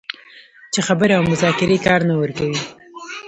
چې 0.73 0.79
خبرې 0.87 1.13
او 1.17 1.23
مذاکرې 1.31 1.77
کار 1.85 2.01
نه 2.09 2.15
ورکوي 2.21 2.57